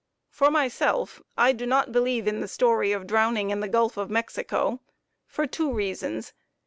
[0.31, 4.09] For myself, I do not believe in the story of drowning in the Gulf of
[4.09, 4.81] Mexico
[5.27, 6.33] for two reasons.